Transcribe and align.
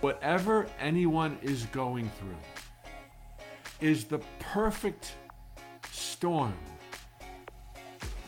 whatever 0.00 0.66
anyone 0.80 1.38
is 1.42 1.64
going 1.66 2.10
through 2.18 2.36
is 3.80 4.04
the 4.04 4.20
perfect 4.38 5.14
storm 5.90 6.54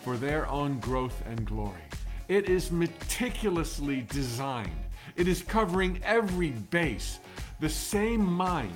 for 0.03 0.17
their 0.17 0.49
own 0.49 0.79
growth 0.81 1.23
and 1.27 1.45
glory. 1.45 1.83
It 2.29 2.49
is 2.49 2.71
meticulously 2.71 4.03
designed. 4.03 4.71
It 5.17 5.29
is 5.29 5.43
covering 5.43 6.01
every 6.05 6.51
base. 6.51 7.19
The 7.59 7.69
same 7.69 8.25
mind 8.25 8.73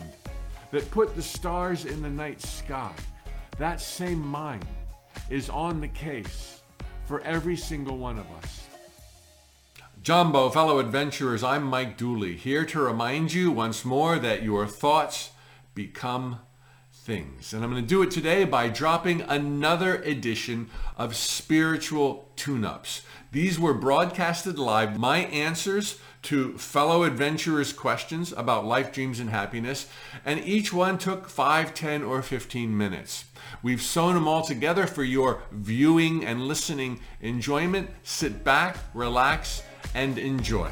that 0.70 0.90
put 0.90 1.14
the 1.14 1.22
stars 1.22 1.84
in 1.84 2.02
the 2.02 2.10
night 2.10 2.42
sky, 2.42 2.92
that 3.58 3.80
same 3.80 4.18
mind 4.18 4.66
is 5.30 5.48
on 5.48 5.80
the 5.80 5.88
case 5.88 6.62
for 7.06 7.20
every 7.20 7.56
single 7.56 7.96
one 7.96 8.18
of 8.18 8.26
us. 8.32 8.63
Jumbo, 10.04 10.50
fellow 10.50 10.80
adventurers, 10.80 11.42
I'm 11.42 11.64
Mike 11.64 11.96
Dooley, 11.96 12.36
here 12.36 12.66
to 12.66 12.78
remind 12.78 13.32
you 13.32 13.50
once 13.50 13.86
more 13.86 14.18
that 14.18 14.42
your 14.42 14.66
thoughts 14.66 15.30
become 15.74 16.40
things. 16.92 17.54
And 17.54 17.64
I'm 17.64 17.70
going 17.70 17.82
to 17.82 17.88
do 17.88 18.02
it 18.02 18.10
today 18.10 18.44
by 18.44 18.68
dropping 18.68 19.22
another 19.22 20.02
edition 20.02 20.68
of 20.98 21.16
Spiritual 21.16 22.28
Tune 22.36 22.66
Ups. 22.66 23.00
These 23.32 23.58
were 23.58 23.72
broadcasted 23.72 24.58
live, 24.58 24.98
my 24.98 25.20
answers 25.20 25.98
to 26.24 26.58
fellow 26.58 27.04
adventurers' 27.04 27.72
questions 27.72 28.30
about 28.36 28.66
life, 28.66 28.92
dreams, 28.92 29.20
and 29.20 29.30
happiness, 29.30 29.88
and 30.22 30.38
each 30.40 30.70
one 30.70 30.98
took 30.98 31.30
5, 31.30 31.72
10, 31.72 32.02
or 32.02 32.20
15 32.20 32.76
minutes. 32.76 33.24
We've 33.62 33.80
sewn 33.80 34.12
them 34.12 34.28
all 34.28 34.42
together 34.42 34.86
for 34.86 35.02
your 35.02 35.44
viewing 35.50 36.26
and 36.26 36.46
listening 36.46 37.00
enjoyment. 37.22 37.88
Sit 38.02 38.44
back, 38.44 38.76
relax, 38.92 39.62
and 39.94 40.18
enjoy. 40.18 40.70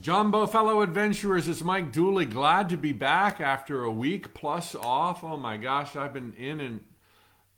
Jumbo 0.00 0.46
fellow 0.46 0.82
adventurers, 0.82 1.48
it's 1.48 1.62
Mike 1.62 1.90
Dooley. 1.90 2.26
Glad 2.26 2.68
to 2.68 2.76
be 2.76 2.92
back 2.92 3.40
after 3.40 3.82
a 3.82 3.90
week 3.90 4.34
plus 4.34 4.76
off. 4.76 5.24
Oh 5.24 5.36
my 5.36 5.56
gosh, 5.56 5.96
I've 5.96 6.12
been 6.12 6.32
in 6.34 6.60
and 6.60 6.80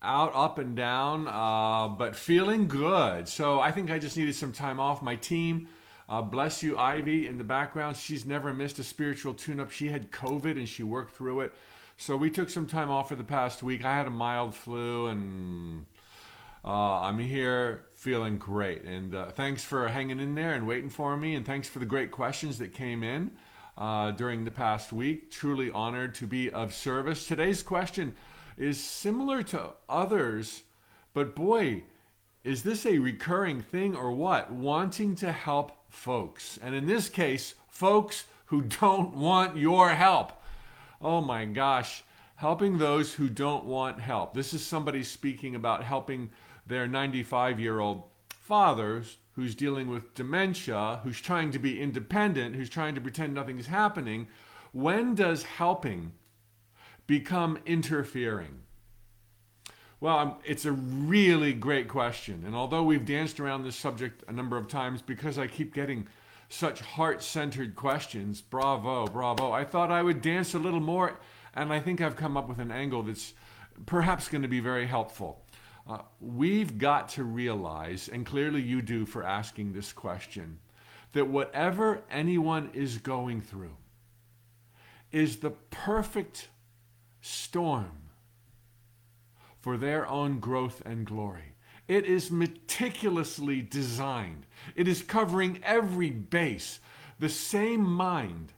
out, 0.00 0.34
up 0.34 0.58
and 0.58 0.74
down, 0.74 1.28
uh, 1.28 1.88
but 1.88 2.16
feeling 2.16 2.66
good. 2.66 3.28
So 3.28 3.60
I 3.60 3.70
think 3.70 3.90
I 3.90 3.98
just 3.98 4.16
needed 4.16 4.34
some 4.34 4.52
time 4.52 4.80
off. 4.80 5.02
My 5.02 5.16
team, 5.16 5.68
uh, 6.08 6.22
bless 6.22 6.62
you, 6.62 6.78
Ivy, 6.78 7.26
in 7.26 7.36
the 7.36 7.44
background. 7.44 7.98
She's 7.98 8.24
never 8.24 8.54
missed 8.54 8.78
a 8.78 8.84
spiritual 8.84 9.34
tune 9.34 9.60
up. 9.60 9.70
She 9.70 9.88
had 9.88 10.10
COVID 10.10 10.52
and 10.52 10.66
she 10.66 10.82
worked 10.82 11.14
through 11.14 11.40
it. 11.40 11.52
So 11.98 12.16
we 12.16 12.30
took 12.30 12.48
some 12.48 12.66
time 12.66 12.90
off 12.90 13.08
for 13.08 13.16
the 13.16 13.24
past 13.24 13.62
week. 13.62 13.84
I 13.84 13.94
had 13.94 14.06
a 14.06 14.10
mild 14.10 14.54
flu 14.54 15.08
and 15.08 15.84
uh, 16.64 17.00
I'm 17.00 17.18
here 17.18 17.86
feeling 17.94 18.38
great. 18.38 18.84
And 18.84 19.14
uh, 19.14 19.30
thanks 19.30 19.64
for 19.64 19.88
hanging 19.88 20.20
in 20.20 20.34
there 20.34 20.54
and 20.54 20.66
waiting 20.66 20.90
for 20.90 21.16
me. 21.16 21.34
And 21.34 21.46
thanks 21.46 21.68
for 21.68 21.78
the 21.78 21.86
great 21.86 22.10
questions 22.10 22.58
that 22.58 22.74
came 22.74 23.02
in 23.02 23.30
uh, 23.76 24.10
during 24.12 24.44
the 24.44 24.50
past 24.50 24.92
week. 24.92 25.30
Truly 25.30 25.70
honored 25.70 26.14
to 26.16 26.26
be 26.26 26.50
of 26.50 26.74
service. 26.74 27.26
Today's 27.26 27.62
question 27.62 28.14
is 28.56 28.82
similar 28.82 29.42
to 29.44 29.70
others, 29.88 30.62
but 31.14 31.34
boy, 31.34 31.84
is 32.44 32.62
this 32.62 32.86
a 32.86 32.98
recurring 32.98 33.60
thing 33.60 33.94
or 33.94 34.12
what? 34.12 34.50
Wanting 34.50 35.14
to 35.16 35.30
help 35.30 35.72
folks. 35.88 36.58
And 36.62 36.74
in 36.74 36.86
this 36.86 37.08
case, 37.08 37.54
folks 37.68 38.24
who 38.46 38.62
don't 38.80 39.14
want 39.14 39.56
your 39.56 39.90
help. 39.90 40.32
Oh 41.00 41.20
my 41.20 41.44
gosh, 41.44 42.02
helping 42.34 42.78
those 42.78 43.14
who 43.14 43.28
don't 43.28 43.64
want 43.64 44.00
help. 44.00 44.34
This 44.34 44.52
is 44.52 44.66
somebody 44.66 45.04
speaking 45.04 45.54
about 45.54 45.84
helping 45.84 46.30
their 46.68 46.86
95 46.86 47.58
year 47.58 47.80
old 47.80 48.04
father 48.30 49.02
who's 49.32 49.54
dealing 49.54 49.88
with 49.88 50.14
dementia, 50.14 51.00
who's 51.04 51.20
trying 51.20 51.50
to 51.52 51.58
be 51.58 51.80
independent, 51.80 52.56
who's 52.56 52.70
trying 52.70 52.94
to 52.94 53.00
pretend 53.00 53.34
nothing's 53.34 53.66
happening. 53.66 54.28
When 54.72 55.14
does 55.14 55.42
helping 55.42 56.12
become 57.06 57.58
interfering? 57.66 58.62
Well, 60.00 60.40
it's 60.44 60.64
a 60.64 60.72
really 60.72 61.52
great 61.52 61.88
question. 61.88 62.44
And 62.46 62.54
although 62.54 62.84
we've 62.84 63.04
danced 63.04 63.40
around 63.40 63.64
this 63.64 63.74
subject 63.74 64.22
a 64.28 64.32
number 64.32 64.56
of 64.56 64.68
times 64.68 65.02
because 65.02 65.38
I 65.38 65.48
keep 65.48 65.74
getting 65.74 66.06
such 66.48 66.80
heart 66.80 67.22
centered 67.22 67.74
questions, 67.74 68.40
bravo, 68.40 69.06
bravo, 69.06 69.52
I 69.52 69.64
thought 69.64 69.90
I 69.90 70.02
would 70.02 70.22
dance 70.22 70.54
a 70.54 70.58
little 70.58 70.80
more. 70.80 71.18
And 71.54 71.72
I 71.72 71.80
think 71.80 72.00
I've 72.00 72.16
come 72.16 72.36
up 72.36 72.48
with 72.48 72.58
an 72.58 72.70
angle 72.70 73.02
that's 73.02 73.34
perhaps 73.86 74.28
going 74.28 74.42
to 74.42 74.48
be 74.48 74.60
very 74.60 74.86
helpful. 74.86 75.42
Uh, 75.88 75.98
we've 76.20 76.76
got 76.76 77.08
to 77.08 77.24
realize, 77.24 78.08
and 78.08 78.26
clearly 78.26 78.60
you 78.60 78.82
do 78.82 79.06
for 79.06 79.24
asking 79.24 79.72
this 79.72 79.90
question, 79.92 80.58
that 81.12 81.26
whatever 81.26 82.02
anyone 82.10 82.70
is 82.74 82.98
going 82.98 83.40
through 83.40 83.76
is 85.10 85.38
the 85.38 85.50
perfect 85.70 86.48
storm 87.22 88.10
for 89.60 89.78
their 89.78 90.06
own 90.06 90.38
growth 90.38 90.82
and 90.84 91.06
glory. 91.06 91.54
It 91.88 92.04
is 92.04 92.30
meticulously 92.30 93.62
designed. 93.62 94.44
It 94.76 94.86
is 94.86 95.00
covering 95.00 95.58
every 95.64 96.10
base. 96.10 96.80
The 97.18 97.30
same 97.30 97.82
mind 97.82 98.52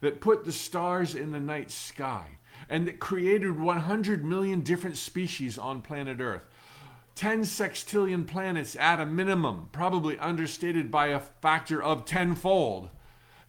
that 0.00 0.20
put 0.20 0.44
the 0.44 0.52
stars 0.52 1.14
in 1.14 1.30
the 1.30 1.38
night 1.38 1.70
sky 1.70 2.26
and 2.68 2.88
that 2.88 2.98
created 2.98 3.60
100 3.60 4.24
million 4.24 4.62
different 4.62 4.96
species 4.96 5.58
on 5.58 5.80
planet 5.80 6.20
Earth 6.20 6.42
10 7.14 7.42
sextillion 7.42 8.26
planets 8.26 8.74
at 8.76 9.00
a 9.00 9.06
minimum, 9.06 9.68
probably 9.72 10.18
understated 10.18 10.90
by 10.90 11.08
a 11.08 11.20
factor 11.20 11.82
of 11.82 12.04
tenfold. 12.04 12.88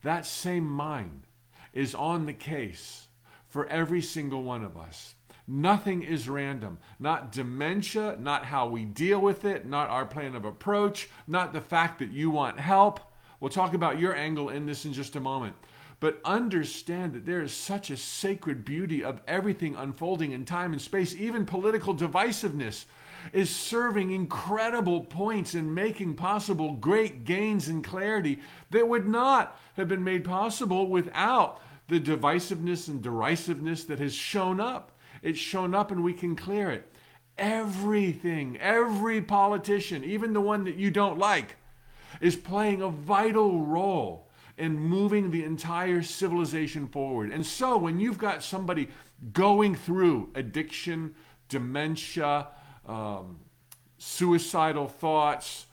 That 0.04 0.26
same 0.26 0.68
mind 0.68 1.24
is 1.72 1.96
on 1.96 2.26
the 2.26 2.34
case 2.34 3.08
for 3.48 3.66
every 3.68 4.02
single 4.02 4.44
one 4.44 4.64
of 4.64 4.78
us. 4.78 5.16
Nothing 5.48 6.04
is 6.04 6.30
random. 6.30 6.78
Not 7.00 7.32
dementia, 7.32 8.18
not 8.20 8.46
how 8.46 8.68
we 8.68 8.86
deal 8.86 9.20
with 9.20 9.44
it, 9.44 9.66
not 9.66 9.90
our 9.90 10.06
plan 10.06 10.36
of 10.36 10.46
approach, 10.46 11.10
not 11.28 11.52
the 11.52 11.62
fact 11.62 12.00
that 12.00 12.12
you 12.12 12.30
want 12.30 12.60
help. 12.60 13.00
We'll 13.40 13.50
talk 13.50 13.74
about 13.74 14.00
your 14.00 14.16
angle 14.16 14.50
in 14.50 14.66
this 14.66 14.86
in 14.86 14.94
just 14.94 15.16
a 15.16 15.20
moment. 15.20 15.56
But 16.00 16.20
understand 16.26 17.14
that 17.14 17.26
there 17.26 17.42
is 17.42 17.54
such 17.54 17.90
a 17.90 17.98
sacred 17.98 18.66
beauty 18.66 19.04
of 19.04 19.22
everything 19.28 19.76
unfolding 19.76 20.32
in 20.32 20.46
time 20.46 20.74
and 20.74 20.82
space, 20.82 21.16
even 21.16 21.46
political 21.46 21.96
divisiveness 21.96 22.86
is 23.32 23.50
serving 23.50 24.12
incredible 24.12 25.02
points 25.02 25.54
and 25.54 25.74
making 25.74 26.16
possible 26.16 26.74
great 26.74 27.24
gains 27.24 27.70
in 27.70 27.82
clarity 27.82 28.40
that 28.72 28.88
would 28.88 29.08
not 29.08 29.60
have 29.76 29.88
been 29.88 30.04
made 30.04 30.24
possible 30.24 30.88
without 30.88 31.62
the 31.88 32.00
divisiveness 32.00 32.88
and 32.88 33.02
derisiveness 33.02 33.86
that 33.86 34.00
has 34.00 34.14
shown 34.14 34.60
up. 34.60 34.92
It's 35.22 35.40
shown 35.40 35.74
up 35.74 35.92
and 35.92 36.04
we 36.04 36.14
can 36.14 36.36
clear 36.36 36.70
it. 36.70 36.90
Everything, 37.38 38.58
every 38.60 39.22
politician, 39.22 40.04
even 40.04 40.34
the 40.34 40.42
one 40.42 40.66
that 40.66 40.76
you 40.76 40.92
don't 40.92 41.18
like, 41.18 41.56
is 42.22 42.36
playing 42.36 42.82
a 42.82 42.90
vital 42.90 43.62
role 43.62 44.28
in 44.58 44.78
moving 44.78 45.32
the 45.32 45.44
entire 45.44 46.04
civilization 46.04 46.88
forward. 46.88 47.32
And 47.32 47.46
so 47.46 47.78
when 47.78 48.00
you've 48.00 48.20
got 48.20 48.44
somebody 48.44 48.90
going 49.32 49.76
through 49.76 50.30
addiction, 50.36 51.16
dementia, 51.50 52.48
um, 52.88 53.40
suicidal 53.98 54.88
thoughts. 54.88 55.66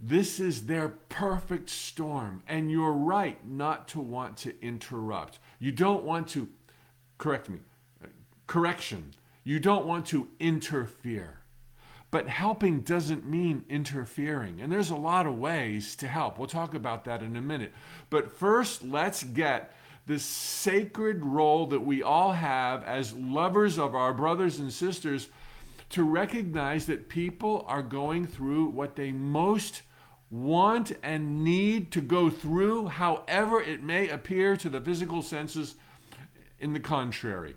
This 0.00 0.38
is 0.38 0.66
their 0.66 0.88
perfect 1.08 1.70
storm. 1.70 2.42
And 2.48 2.70
you're 2.70 2.92
right 2.92 3.44
not 3.46 3.88
to 3.88 4.00
want 4.00 4.36
to 4.38 4.54
interrupt. 4.62 5.38
You 5.58 5.72
don't 5.72 6.04
want 6.04 6.28
to, 6.28 6.48
correct 7.18 7.48
me, 7.48 7.58
correction. 8.46 9.14
You 9.44 9.58
don't 9.58 9.86
want 9.86 10.06
to 10.06 10.28
interfere. 10.38 11.40
But 12.10 12.28
helping 12.28 12.80
doesn't 12.80 13.26
mean 13.26 13.64
interfering. 13.68 14.60
And 14.62 14.72
there's 14.72 14.90
a 14.90 14.96
lot 14.96 15.26
of 15.26 15.38
ways 15.38 15.94
to 15.96 16.08
help. 16.08 16.38
We'll 16.38 16.48
talk 16.48 16.74
about 16.74 17.04
that 17.04 17.22
in 17.22 17.36
a 17.36 17.42
minute. 17.42 17.72
But 18.08 18.32
first, 18.32 18.82
let's 18.82 19.22
get 19.22 19.74
this 20.06 20.24
sacred 20.24 21.22
role 21.22 21.66
that 21.66 21.80
we 21.80 22.02
all 22.02 22.32
have 22.32 22.82
as 22.84 23.12
lovers 23.12 23.78
of 23.78 23.94
our 23.94 24.14
brothers 24.14 24.58
and 24.58 24.72
sisters 24.72 25.28
to 25.90 26.02
recognize 26.02 26.86
that 26.86 27.08
people 27.08 27.64
are 27.66 27.82
going 27.82 28.26
through 28.26 28.66
what 28.66 28.96
they 28.96 29.12
most 29.12 29.82
want 30.30 30.92
and 31.02 31.42
need 31.42 31.90
to 31.92 32.00
go 32.00 32.28
through, 32.28 32.86
however 32.88 33.60
it 33.60 33.82
may 33.82 34.08
appear 34.08 34.56
to 34.56 34.68
the 34.68 34.80
physical 34.80 35.22
senses 35.22 35.76
in 36.58 36.72
the 36.72 36.80
contrary. 36.80 37.56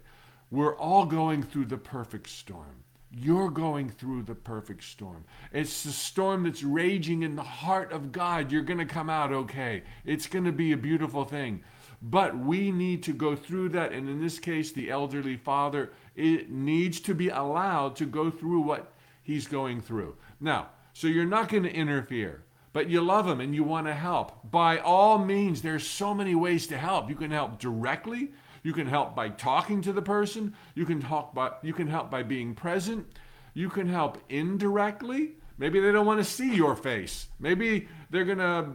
We're 0.50 0.76
all 0.76 1.06
going 1.06 1.44
through 1.44 1.66
the 1.66 1.78
perfect 1.78 2.30
storm. 2.30 2.84
You're 3.14 3.50
going 3.50 3.90
through 3.90 4.24
the 4.24 4.36
perfect 4.36 4.86
storm. 4.86 5.26
It's 5.52 5.84
the 5.84 5.92
storm 5.92 6.44
that's 6.44 6.64
raging 6.64 7.24
in 7.24 7.36
the 7.36 7.44
heart 7.44 7.92
of 7.92 8.14
God. 8.14 8.52
You're 8.52 8.62
going 8.62 8.80
to 8.80 8.86
come 8.86 9.10
out 9.10 9.34
okay. 9.34 9.84
It's 10.06 10.28
going 10.28 10.46
to 10.46 10.54
be 10.54 10.72
a 10.72 10.78
beautiful 10.78 11.26
thing. 11.26 11.64
But 12.02 12.38
we 12.38 12.72
need 12.72 13.04
to 13.04 13.14
go 13.14 13.36
through 13.36 13.70
that. 13.70 13.92
And 13.92 14.08
in 14.08 14.22
this 14.22 14.40
case, 14.40 14.72
the 14.72 14.90
elderly 14.90 15.36
father 15.36 15.92
it 16.16 16.50
needs 16.50 17.00
to 17.02 17.16
be 17.16 17.30
allowed 17.30 17.96
to 17.98 18.06
go 18.06 18.30
through 18.30 18.62
what 18.62 18.92
he's 19.24 19.48
going 19.48 19.82
through. 19.82 20.16
Now, 20.40 20.70
So 20.94 21.08
you're 21.08 21.26
not 21.26 21.50
going 21.50 21.64
to 21.64 21.74
interfere, 21.74 22.44
but 22.74 22.90
you 22.90 23.02
love 23.02 23.28
him 23.28 23.40
and 23.40 23.56
you 23.56 23.64
want 23.64 23.88
to 23.88 23.94
help. 23.94 24.52
By 24.52 24.78
all 24.78 25.18
means, 25.18 25.62
there's 25.62 25.88
so 25.88 26.14
many 26.14 26.36
ways 26.36 26.68
to 26.68 26.78
help. 26.78 27.10
You 27.10 27.16
can 27.16 27.32
help 27.32 27.60
directly. 27.60 28.32
You 28.64 28.74
can 28.74 28.88
help 28.88 29.16
by 29.16 29.30
talking 29.30 29.82
to 29.84 29.94
the 29.94 30.02
person. 30.02 30.56
You 30.76 30.86
can 30.86 31.02
talk 31.02 31.34
by 31.34 31.54
you 31.64 31.74
can 31.74 31.88
help 31.88 32.12
by 32.12 32.24
being 32.24 32.54
present. 32.54 33.08
You 33.54 33.70
can 33.70 33.88
help 33.88 34.18
indirectly. 34.30 35.32
Maybe 35.58 35.80
they 35.80 35.92
don't 35.92 36.06
want 36.06 36.20
to 36.20 36.30
see 36.30 36.56
your 36.56 36.76
face. 36.76 37.28
Maybe 37.40 37.88
they're 38.10 38.26
going 38.26 38.38
to 38.38 38.68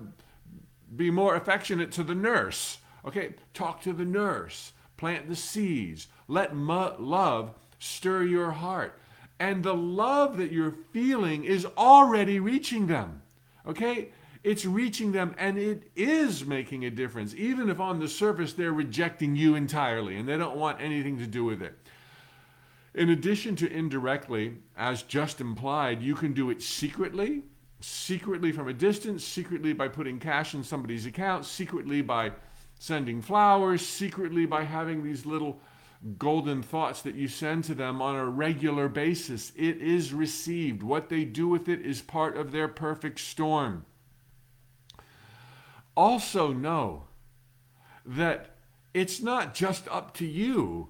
be 0.94 1.10
more 1.10 1.34
affectionate 1.34 1.92
to 1.92 2.04
the 2.04 2.14
nurse. 2.14 2.78
Okay, 3.04 3.34
talk 3.54 3.82
to 3.82 3.92
the 3.92 4.04
nurse. 4.04 4.72
Plant 4.96 5.28
the 5.28 5.36
seeds. 5.36 6.08
Let 6.28 6.56
love 6.56 7.54
stir 7.78 8.24
your 8.24 8.52
heart. 8.52 8.98
And 9.38 9.62
the 9.62 9.74
love 9.74 10.38
that 10.38 10.52
you're 10.52 10.76
feeling 10.92 11.44
is 11.44 11.66
already 11.76 12.40
reaching 12.40 12.86
them. 12.86 13.22
Okay? 13.66 14.08
It's 14.42 14.64
reaching 14.64 15.12
them 15.12 15.34
and 15.38 15.58
it 15.58 15.90
is 15.96 16.46
making 16.46 16.84
a 16.84 16.90
difference, 16.90 17.34
even 17.34 17.68
if 17.68 17.80
on 17.80 17.98
the 17.98 18.08
surface 18.08 18.52
they're 18.52 18.72
rejecting 18.72 19.34
you 19.34 19.56
entirely 19.56 20.16
and 20.16 20.28
they 20.28 20.38
don't 20.38 20.56
want 20.56 20.80
anything 20.80 21.18
to 21.18 21.26
do 21.26 21.44
with 21.44 21.62
it. 21.62 21.76
In 22.94 23.10
addition 23.10 23.56
to 23.56 23.70
indirectly, 23.70 24.54
as 24.76 25.02
just 25.02 25.40
implied, 25.40 26.00
you 26.00 26.14
can 26.14 26.32
do 26.32 26.48
it 26.48 26.62
secretly, 26.62 27.42
secretly 27.80 28.52
from 28.52 28.68
a 28.68 28.72
distance, 28.72 29.22
secretly 29.22 29.74
by 29.74 29.88
putting 29.88 30.18
cash 30.18 30.54
in 30.54 30.64
somebody's 30.64 31.04
account, 31.04 31.44
secretly 31.44 32.00
by 32.00 32.32
sending 32.78 33.22
flowers, 33.22 33.86
secretly 33.86 34.46
by 34.46 34.64
having 34.64 35.02
these 35.02 35.26
little 35.26 35.60
golden 36.18 36.62
thoughts 36.62 37.02
that 37.02 37.14
you 37.14 37.26
send 37.26 37.64
to 37.64 37.74
them 37.74 38.00
on 38.02 38.16
a 38.16 38.24
regular 38.26 38.88
basis. 38.88 39.52
It 39.56 39.78
is 39.80 40.12
received. 40.12 40.82
What 40.82 41.08
they 41.08 41.24
do 41.24 41.48
with 41.48 41.68
it 41.68 41.80
is 41.80 42.02
part 42.02 42.36
of 42.36 42.52
their 42.52 42.68
perfect 42.68 43.20
storm. 43.20 43.86
Also, 45.96 46.52
know 46.52 47.04
that 48.04 48.56
it's 48.92 49.20
not 49.20 49.54
just 49.54 49.88
up 49.88 50.14
to 50.14 50.26
you 50.26 50.88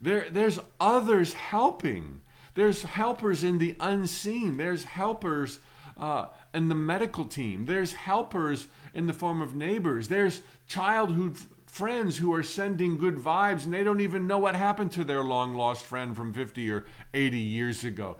there, 0.00 0.26
there's 0.30 0.60
others 0.80 1.32
helping. 1.32 2.20
There's 2.54 2.82
helpers 2.82 3.44
in 3.44 3.58
the 3.58 3.76
unseen. 3.80 4.56
There's 4.56 4.84
helpers 4.84 5.58
uh, 5.96 6.26
in 6.54 6.68
the 6.68 6.74
medical 6.74 7.24
team. 7.24 7.66
There's 7.66 7.92
helpers 7.92 8.68
in 8.94 9.06
the 9.06 9.12
form 9.12 9.42
of 9.42 9.54
neighbors. 9.54 10.08
There's 10.08 10.42
childhood 10.68 11.36
friends 11.66 12.18
who 12.18 12.32
are 12.32 12.42
sending 12.42 12.98
good 12.98 13.16
vibes 13.16 13.64
and 13.64 13.72
they 13.72 13.84
don't 13.84 14.00
even 14.00 14.26
know 14.26 14.38
what 14.38 14.54
happened 14.54 14.92
to 14.92 15.04
their 15.04 15.22
long 15.22 15.54
lost 15.54 15.84
friend 15.84 16.14
from 16.14 16.32
50 16.32 16.70
or 16.70 16.86
80 17.14 17.38
years 17.38 17.84
ago. 17.84 18.16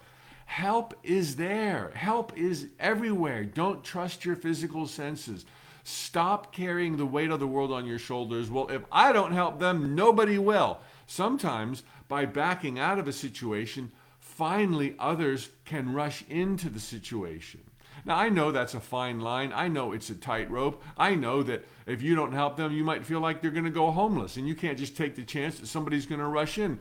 Help 0.47 0.95
is 1.03 1.37
there. 1.37 1.93
Help 1.95 2.37
is 2.37 2.69
everywhere. 2.81 3.45
Don't 3.45 3.85
trust 3.85 4.25
your 4.25 4.35
physical 4.35 4.87
senses. 4.87 5.45
Stop 5.85 6.53
carrying 6.55 6.97
the 6.97 7.07
weight 7.07 7.31
of 7.31 7.41
the 7.41 7.47
world 7.47 7.71
on 7.71 7.87
your 7.87 7.99
shoulders. 7.99 8.51
Well, 8.51 8.69
if 8.69 8.83
I 8.91 9.13
don't 9.13 9.33
help 9.33 9.59
them, 9.59 9.95
nobody 9.95 10.39
will. 10.39 10.79
Sometimes, 11.07 11.83
by 12.09 12.25
backing 12.25 12.79
out 12.79 12.99
of 12.99 13.09
a 13.09 13.13
situation, 13.13 13.93
finally 14.21 14.95
others 14.99 15.51
can 15.65 15.93
rush 15.93 16.25
into 16.29 16.71
the 16.71 16.81
situation. 16.81 17.61
Now, 18.05 18.17
I 18.17 18.29
know 18.29 18.53
that's 18.53 18.75
a 18.75 18.81
fine 18.81 19.21
line. 19.21 19.53
I 19.55 19.69
know 19.69 19.93
it's 19.93 20.11
a 20.11 20.15
tightrope. 20.15 20.83
I 20.97 21.15
know 21.15 21.43
that 21.43 21.67
if 21.87 22.03
you 22.03 22.15
don't 22.15 22.33
help 22.33 22.57
them, 22.57 22.73
you 22.73 22.85
might 22.85 23.05
feel 23.05 23.21
like 23.21 23.41
they're 23.41 23.51
going 23.51 23.65
to 23.65 23.71
go 23.71 23.91
homeless, 23.91 24.37
and 24.37 24.47
you 24.47 24.55
can't 24.55 24.79
just 24.79 24.97
take 24.97 25.15
the 25.15 25.25
chance 25.25 25.59
that 25.59 25.67
somebody's 25.67 26.07
going 26.07 26.21
to 26.21 26.27
rush 26.27 26.59
in. 26.59 26.79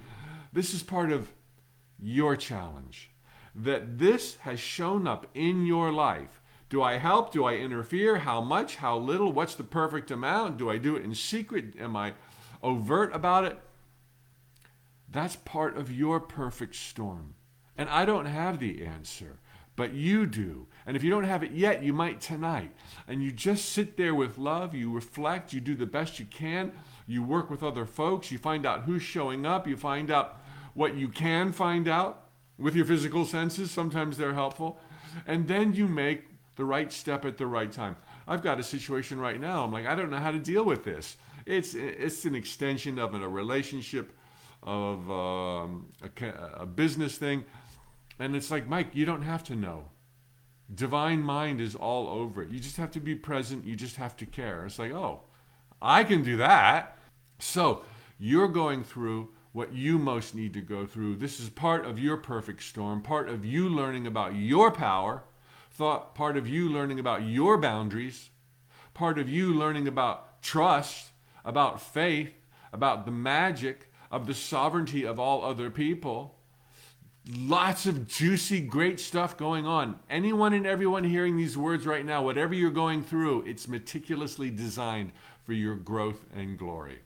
This 0.54 0.74
is 0.74 0.84
part 0.84 1.12
of 1.12 1.31
your 2.00 2.36
challenge. 2.36 3.10
That 3.56 3.98
this 3.98 4.36
has 4.38 4.60
shown 4.60 5.08
up 5.08 5.25
in 5.34 5.66
your 5.66 5.92
life. 5.92 6.42
Do 6.69 6.84
I 6.84 6.98
help? 6.98 7.31
Do 7.31 7.46
I 7.46 7.54
interfere? 7.56 8.18
How 8.19 8.42
much? 8.42 8.75
How 8.75 8.98
little? 8.98 9.31
What's 9.31 9.56
the 9.56 9.64
perfect 9.64 10.12
amount? 10.12 10.58
Do 10.58 10.69
I 10.69 10.78
do 10.78 10.96
it 10.96 11.04
in 11.04 11.16
secret? 11.16 11.75
Am 11.80 11.96
I 11.96 12.14
overt 12.62 13.16
about 13.16 13.46
it? 13.46 13.60
That's 15.10 15.38
part 15.38 15.78
of 15.78 15.92
your 15.92 16.19
perfect 16.19 16.75
storm. 16.75 17.36
And 17.78 17.90
I 17.90 18.06
don't 18.06 18.25
have 18.25 18.60
the 18.60 18.86
answer, 18.86 19.40
but 19.75 19.94
you 19.94 20.25
do. 20.25 20.68
And 20.88 20.95
if 20.95 21.04
you 21.04 21.10
don't 21.10 21.25
have 21.25 21.44
it 21.44 21.51
yet, 21.51 21.84
you 21.84 21.92
might 21.92 22.22
tonight. 22.22 22.72
And 23.10 23.22
you 23.22 23.31
just 23.31 23.74
sit 23.74 23.98
there 23.98 24.16
with 24.16 24.38
love, 24.38 24.74
you 24.74 24.89
reflect, 24.89 25.51
you 25.51 25.60
do 25.60 25.75
the 25.75 25.86
best 25.86 26.18
you 26.18 26.25
can, 26.25 26.72
you 27.06 27.22
work 27.22 27.50
with 27.50 27.62
other 27.62 27.86
folks, 27.86 28.31
you 28.31 28.38
find 28.38 28.66
out 28.66 28.84
who's 28.84 29.04
showing 29.04 29.45
up, 29.45 29.68
you 29.68 29.75
find 29.75 30.10
out 30.10 30.39
what 30.74 30.95
you 30.95 31.10
can 31.10 31.51
find 31.51 31.89
out 31.89 32.30
with 32.57 32.74
your 32.74 32.86
physical 32.86 33.25
senses. 33.25 33.69
Sometimes 33.69 34.18
they're 34.18 34.34
helpful. 34.34 34.80
And 35.28 35.45
then 35.45 35.74
you 35.74 35.88
make 35.88 36.24
the 36.56 36.63
right 36.63 36.92
step 36.92 37.25
at 37.25 37.38
the 37.38 37.48
right 37.48 37.72
time. 37.72 37.98
I've 38.25 38.42
got 38.42 38.60
a 38.60 38.63
situation 38.63 39.19
right 39.19 39.40
now. 39.40 39.66
I'm 39.66 39.72
like, 39.74 39.86
I 39.86 39.94
don't 39.94 40.10
know 40.10 40.18
how 40.18 40.31
to 40.31 40.40
deal 40.40 40.63
with 40.63 40.83
this. 40.83 41.18
It's 41.45 41.75
it's 41.75 42.25
an 42.25 42.36
extension 42.36 43.00
of 43.00 43.13
a 43.13 43.28
relationship 43.28 44.12
of 44.63 45.10
um, 45.10 45.88
a, 46.01 46.62
a 46.62 46.66
business 46.66 47.18
thing. 47.18 47.45
And 48.19 48.36
it's 48.36 48.51
like, 48.51 48.68
Mike, 48.68 48.90
you 48.94 49.06
don't 49.06 49.22
have 49.22 49.44
to 49.45 49.56
know. 49.56 49.86
Divine 50.74 51.22
mind 51.22 51.62
is 51.62 51.75
all 51.75 52.10
over 52.10 52.44
it. 52.44 52.50
You 52.50 52.60
just 52.60 52.78
have 52.78 52.92
to 52.92 53.00
be 53.00 53.16
present. 53.16 53.66
You 53.66 53.75
just 53.75 53.96
have 53.96 54.16
to 54.18 54.25
care. 54.25 54.66
It's 54.66 54.80
like, 54.80 54.92
oh, 54.92 55.22
I 55.81 56.04
can 56.04 56.24
do 56.24 56.38
that. 56.38 56.98
So 57.40 57.84
you're 58.19 58.48
going 58.48 58.84
through 58.84 59.30
what 59.54 59.74
you 59.74 59.98
most 59.98 60.36
need 60.36 60.54
to 60.54 60.62
go 60.62 60.86
through. 60.86 61.16
This 61.16 61.40
is 61.40 61.50
part 61.50 61.86
of 61.86 61.98
your 61.98 62.18
perfect 62.18 62.64
storm, 62.64 63.02
part 63.02 63.30
of 63.30 63.46
you 63.46 63.69
learning 63.69 64.06
about 64.06 64.36
your 64.36 64.72
power, 64.72 65.24
thought, 65.72 66.14
part 66.16 66.38
of 66.38 66.48
you 66.48 66.69
learning 66.69 67.00
about 67.00 67.24
your 67.24 67.58
boundaries, 67.58 68.30
part 68.94 69.18
of 69.18 69.30
you 69.30 69.54
learning 69.54 69.88
about 69.88 70.42
trust, 70.42 71.08
about 71.46 71.81
faith, 71.81 72.34
about 72.74 73.06
the 73.06 73.12
magic, 73.12 73.92
of 74.12 74.28
the 74.28 74.34
sovereignty 74.34 75.06
of 75.06 75.19
all 75.19 75.44
other 75.44 75.69
people. 75.69 76.37
Lots 77.29 77.85
of 77.85 78.07
juicy, 78.07 78.62
great 78.62 79.01
stuff 79.01 79.35
going 79.35 79.65
on. 79.65 80.00
Anyone 80.09 80.53
and 80.53 80.65
everyone 80.65 81.03
hearing 81.03 81.35
these 81.35 81.57
words 81.57 81.85
right 81.85 82.06
now, 82.06 82.24
whatever 82.24 82.53
you're 82.53 82.71
going 82.71 83.03
through, 83.03 83.44
it's 83.45 83.68
meticulously 83.68 84.50
designed 84.50 85.12
for 85.44 85.51
your 85.51 85.75
growth 85.75 86.24
and 86.33 86.57
glory. 86.57 87.00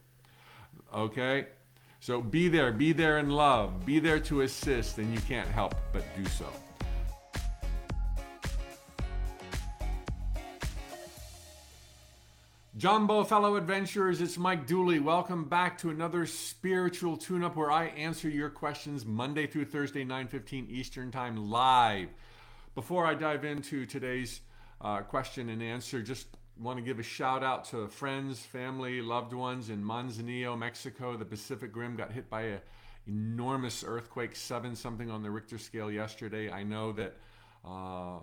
Okay? 0.94 1.47
So 2.00 2.21
be 2.21 2.50
there, 2.50 2.71
be 2.71 2.94
there 2.94 3.18
in 3.18 3.31
love, 3.31 3.83
be 3.83 4.00
there 4.00 4.19
to 4.21 4.41
assist, 4.41 5.00
and 5.00 5.12
you 5.12 5.19
can't 5.21 5.47
help 5.47 5.75
but 5.91 6.03
do 6.15 6.25
so. 6.25 6.47
Jumbo, 12.78 13.25
fellow 13.25 13.58
adventurers, 13.58 14.22
it's 14.22 14.38
Mike 14.38 14.66
Dooley. 14.66 14.98
Welcome 14.98 15.44
back 15.44 15.78
to 15.80 15.90
another 15.90 16.25
spiritual 16.25 17.18
tune-up 17.18 17.58
where 17.58 17.70
I 17.70 17.88
answer 17.88 18.30
your 18.30 18.50
questions 18.50 19.06
Monday 19.06 19.46
through 19.46 19.66
Thursday, 19.66 20.06
9:15 20.06 20.70
Eastern 20.70 21.12
Time, 21.12 21.50
live. 21.50 22.08
Before 22.74 23.06
I 23.06 23.13
dive 23.13 23.44
into 23.44 23.86
today's 23.86 24.40
uh, 24.80 25.01
question 25.01 25.50
and 25.50 25.62
answer, 25.62 26.01
just 26.01 26.28
want 26.58 26.78
to 26.78 26.82
give 26.82 26.98
a 26.98 27.04
shout 27.04 27.44
out 27.44 27.66
to 27.66 27.90
friends, 27.90 28.40
family, 28.40 29.01
loved 29.01 29.34
ones 29.34 29.70
in 29.70 29.84
Manzanillo, 29.84 30.58
Mexico. 30.58 31.18
The 31.18 31.25
Pacific 31.25 31.75
Rim 31.75 31.98
got 31.98 32.13
hit 32.13 32.30
by 32.30 32.44
an 32.44 32.62
enormous 33.06 33.84
earthquake, 33.86 34.34
seven 34.34 34.78
something 34.78 35.12
on 35.12 35.24
the 35.24 35.30
Richter 35.30 35.58
scale 35.58 35.92
yesterday. 35.92 36.50
I 36.50 36.63
know 36.63 36.94
that. 36.94 37.18
Uh, 37.66 38.20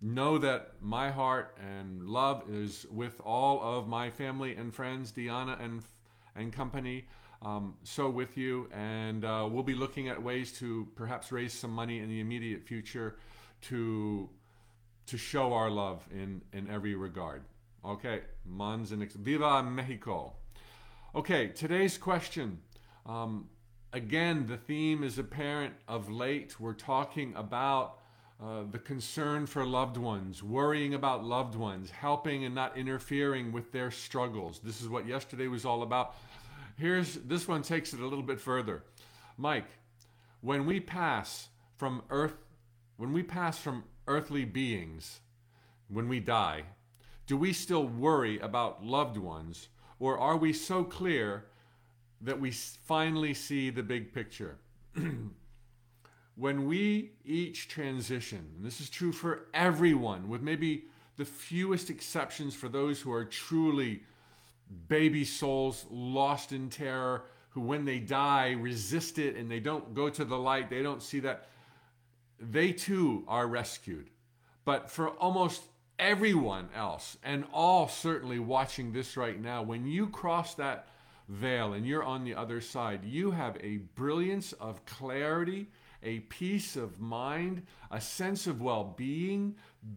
know 0.00 0.38
that 0.38 0.74
my 0.80 1.10
heart 1.10 1.56
and 1.60 2.02
love 2.02 2.44
is 2.50 2.86
with 2.90 3.20
all 3.24 3.60
of 3.62 3.88
my 3.88 4.10
family 4.10 4.54
and 4.54 4.74
friends, 4.74 5.10
Diana 5.10 5.56
and 5.60 5.82
and 6.34 6.52
company. 6.52 7.06
Um, 7.42 7.74
so 7.82 8.08
with 8.10 8.36
you, 8.36 8.68
and 8.72 9.24
uh, 9.24 9.48
we'll 9.50 9.62
be 9.62 9.74
looking 9.74 10.08
at 10.08 10.22
ways 10.22 10.52
to 10.58 10.88
perhaps 10.96 11.32
raise 11.32 11.52
some 11.52 11.70
money 11.70 11.98
in 12.00 12.08
the 12.08 12.20
immediate 12.20 12.66
future 12.66 13.16
to 13.62 14.28
to 15.06 15.16
show 15.16 15.52
our 15.52 15.70
love 15.70 16.04
in 16.10 16.42
in 16.52 16.68
every 16.70 16.94
regard. 16.94 17.44
Okay, 17.84 18.22
Mons 18.44 18.92
and 18.92 19.10
Viva 19.12 19.62
Mexico. 19.62 20.34
Okay, 21.14 21.48
today's 21.48 21.96
question. 21.96 22.58
Um, 23.06 23.48
again, 23.92 24.46
the 24.46 24.56
theme 24.56 25.04
is 25.04 25.18
apparent 25.18 25.74
of 25.86 26.10
late. 26.10 26.58
We're 26.58 26.74
talking 26.74 27.34
about 27.36 27.98
uh, 28.42 28.64
the 28.70 28.78
concern 28.78 29.46
for 29.46 29.64
loved 29.64 29.96
ones, 29.96 30.42
worrying 30.42 30.92
about 30.92 31.24
loved 31.24 31.54
ones, 31.54 31.90
helping 31.90 32.44
and 32.44 32.54
not 32.54 32.76
interfering 32.76 33.50
with 33.50 33.72
their 33.72 33.90
struggles. 33.90 34.60
This 34.62 34.82
is 34.82 34.88
what 34.88 35.06
yesterday 35.06 35.48
was 35.48 35.64
all 35.64 35.82
about. 35.82 36.14
Here's 36.76 37.14
this 37.14 37.48
one 37.48 37.62
takes 37.62 37.94
it 37.94 38.00
a 38.00 38.06
little 38.06 38.22
bit 38.22 38.38
further. 38.38 38.84
Mike, 39.38 39.68
when 40.42 40.66
we 40.66 40.80
pass 40.80 41.48
from 41.76 42.02
earth 42.10 42.34
when 42.98 43.12
we 43.12 43.22
pass 43.22 43.58
from 43.58 43.84
earthly 44.06 44.44
beings, 44.44 45.20
when 45.88 46.08
we 46.08 46.20
die, 46.20 46.62
do 47.26 47.36
we 47.36 47.52
still 47.52 47.86
worry 47.86 48.38
about 48.38 48.84
loved 48.84 49.16
ones 49.16 49.68
or 49.98 50.18
are 50.18 50.36
we 50.36 50.52
so 50.52 50.84
clear 50.84 51.46
that 52.20 52.40
we 52.40 52.50
finally 52.50 53.34
see 53.34 53.70
the 53.70 53.82
big 53.82 54.12
picture? 54.12 54.56
when 56.36 56.66
we 56.66 57.12
each 57.24 57.68
transition, 57.68 58.46
and 58.56 58.64
this 58.64 58.80
is 58.80 58.90
true 58.90 59.12
for 59.12 59.46
everyone, 59.54 60.28
with 60.28 60.42
maybe 60.42 60.84
the 61.16 61.24
fewest 61.24 61.88
exceptions 61.88 62.54
for 62.54 62.68
those 62.68 63.00
who 63.00 63.10
are 63.10 63.24
truly 63.24 64.02
baby 64.88 65.24
souls 65.24 65.86
lost 65.90 66.52
in 66.52 66.68
terror, 66.68 67.24
who 67.50 67.60
when 67.62 67.86
they 67.86 67.98
die 67.98 68.50
resist 68.50 69.18
it 69.18 69.34
and 69.36 69.50
they 69.50 69.60
don't 69.60 69.94
go 69.94 70.10
to 70.10 70.24
the 70.24 70.36
light, 70.36 70.68
they 70.68 70.82
don't 70.82 71.02
see 71.02 71.20
that, 71.20 71.48
they 72.38 72.70
too 72.70 73.24
are 73.26 73.46
rescued. 73.46 74.10
But 74.66 74.90
for 74.90 75.08
almost 75.08 75.62
everyone 75.98 76.68
else, 76.74 77.16
and 77.22 77.46
all 77.50 77.88
certainly 77.88 78.38
watching 78.38 78.92
this 78.92 79.16
right 79.16 79.40
now, 79.40 79.62
when 79.62 79.86
you 79.86 80.08
cross 80.08 80.54
that 80.56 80.88
veil 81.28 81.72
and 81.72 81.86
you're 81.86 82.04
on 82.04 82.24
the 82.24 82.34
other 82.34 82.60
side, 82.60 83.04
you 83.04 83.30
have 83.30 83.56
a 83.62 83.78
brilliance 83.94 84.52
of 84.54 84.84
clarity, 84.84 85.68
a 86.02 86.20
peace 86.20 86.76
of 86.76 87.00
mind, 87.00 87.62
a 87.90 88.00
sense 88.00 88.46
of 88.46 88.60
well 88.60 88.94
being, 88.96 89.56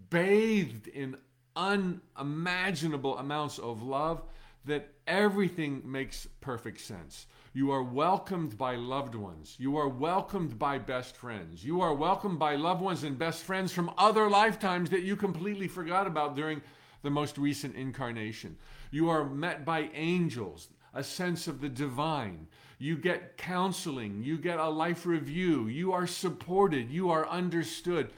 bathed 0.10 0.88
in 0.88 1.18
unimaginable 1.56 3.18
amounts 3.18 3.60
of 3.60 3.82
love 3.82 4.24
that 4.66 4.94
everything 5.08 5.82
makes 5.86 6.28
perfect 6.42 6.80
sense. 6.80 7.28
You 7.54 7.72
are 7.72 7.84
welcomed 7.84 8.58
by 8.58 8.76
loved 8.76 9.16
ones. 9.16 9.56
You 9.58 9.78
are 9.78 9.88
welcomed 9.88 10.60
by 10.60 10.78
best 10.78 11.16
friends. 11.18 11.66
You 11.66 11.82
are 11.82 11.94
welcomed 11.94 12.40
by 12.40 12.56
loved 12.56 12.82
ones 12.82 13.04
and 13.04 13.18
best 13.18 13.44
friends 13.44 13.72
from 13.72 13.92
other 13.98 14.30
lifetimes 14.30 14.90
that 14.92 15.04
you 15.04 15.16
completely 15.16 15.68
forgot 15.68 16.08
about 16.08 16.36
during 16.36 16.62
the 17.02 17.10
most 17.10 17.38
recent 17.38 17.76
incarnation. 17.76 18.58
You 18.92 19.10
are 19.10 19.26
met 19.26 19.66
by 19.66 19.90
angels, 19.94 20.70
a 20.94 21.04
sense 21.04 21.48
of 21.48 21.62
the 21.62 21.70
divine. 21.70 22.48
You 22.80 22.96
get 22.98 23.38
counseling. 23.38 24.24
You 24.24 24.38
get 24.38 24.58
a 24.58 24.70
life 24.70 25.06
review. 25.06 25.68
You 25.68 25.92
are 25.92 26.08
supported. 26.08 26.90
You 26.90 27.12
are 27.12 27.28
understood. 27.28 28.12